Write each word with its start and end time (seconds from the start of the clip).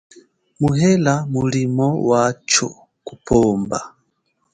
Muhela 0.61 1.13
mulimo 1.33 1.87
wacho 2.09 2.67
kupomba. 3.05 3.79